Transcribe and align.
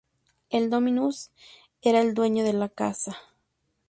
El 0.49 0.71
"dominus" 0.71 1.29
era 1.83 1.99
el 2.01 2.15
dueño 2.15 2.43
de 2.43 2.53
la 2.53 2.69
casa. 2.69 3.15